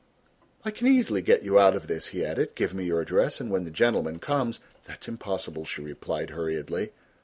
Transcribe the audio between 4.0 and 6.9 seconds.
comes" "That is impossible," she replied hurriedly.